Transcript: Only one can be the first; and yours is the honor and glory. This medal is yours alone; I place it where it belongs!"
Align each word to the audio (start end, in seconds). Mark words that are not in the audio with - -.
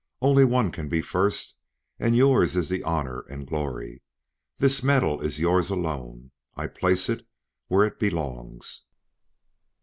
Only 0.19 0.43
one 0.45 0.71
can 0.71 0.89
be 0.89 0.99
the 0.99 1.05
first; 1.05 1.57
and 1.99 2.15
yours 2.15 2.57
is 2.57 2.69
the 2.69 2.81
honor 2.81 3.23
and 3.29 3.45
glory. 3.45 4.01
This 4.57 4.81
medal 4.81 5.21
is 5.21 5.39
yours 5.39 5.69
alone; 5.69 6.31
I 6.55 6.65
place 6.65 7.07
it 7.07 7.27
where 7.67 7.85
it 7.85 7.99
belongs!" 7.99 8.81